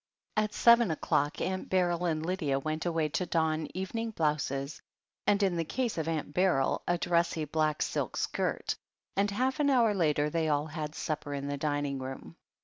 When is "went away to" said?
2.57-3.27